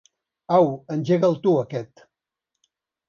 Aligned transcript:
Au, 0.59 0.71
engega'l 0.95 1.37
tu, 1.43 1.53
aquest. 1.67 2.05